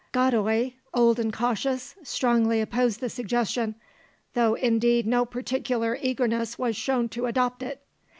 [0.13, 3.75] Godoy, old and cautious, strongly opposed the suggestion,
[4.33, 7.83] though indeed no particular eagerness was shown to adopt it.